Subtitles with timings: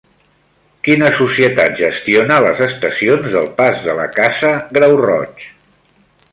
[0.87, 5.49] Quina societat gestiona les estacions del Pas de la Casa-Grau Roig?